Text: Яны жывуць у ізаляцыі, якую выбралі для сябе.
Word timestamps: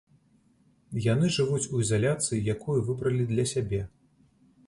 Яны 1.13 1.29
жывуць 1.35 1.69
у 1.75 1.81
ізаляцыі, 1.83 2.47
якую 2.55 2.77
выбралі 2.87 3.27
для 3.35 3.45
сябе. 3.55 3.81